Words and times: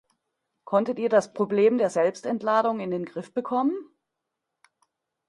Konntet 0.63 0.97
ihr 0.97 1.09
das 1.09 1.31
Problem 1.31 1.77
der 1.77 1.91
Selbstentladung 1.91 2.79
in 2.79 2.89
den 2.89 3.05
Griff 3.05 3.35
bekommen? 3.35 3.73